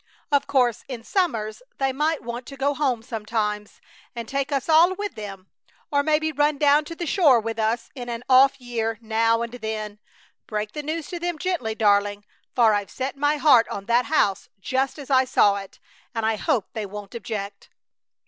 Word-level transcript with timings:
Of 0.31 0.47
course, 0.47 0.83
in 0.87 1.03
summers 1.03 1.61
they 1.77 1.93
might 1.93 2.23
want 2.23 2.47
to 2.47 2.57
go 2.57 2.73
home 2.73 3.03
sometimes 3.03 3.79
and 4.15 4.27
take 4.27 4.51
us 4.51 4.67
all 4.67 4.95
with 4.95 5.13
them; 5.13 5.45
or 5.91 6.01
maybe 6.01 6.31
run 6.31 6.57
down 6.57 6.85
to 6.85 6.95
the 6.95 7.05
shore 7.05 7.39
with 7.39 7.59
us 7.59 7.91
in 7.93 8.09
an 8.09 8.23
off 8.27 8.59
year 8.59 8.97
now 8.99 9.43
and 9.43 9.53
then. 9.53 9.99
Break 10.47 10.71
the 10.71 10.81
news 10.81 11.05
to 11.09 11.19
them 11.19 11.37
gently, 11.37 11.75
darling, 11.75 12.25
for 12.55 12.73
I've 12.73 12.89
set 12.89 13.15
my 13.15 13.37
heart 13.37 13.67
on 13.69 13.85
that 13.85 14.05
house 14.05 14.49
just 14.59 14.97
as 14.97 15.11
I 15.11 15.23
saw 15.23 15.57
it, 15.57 15.77
and 16.15 16.25
I 16.25 16.35
hope 16.35 16.69
they 16.73 16.87
won't 16.87 17.13
object. 17.13 17.69